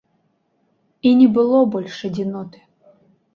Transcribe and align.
І 1.09 1.11
не 1.19 1.27
было 1.35 1.59
больш 1.77 1.95
адзіноты. 2.11 2.59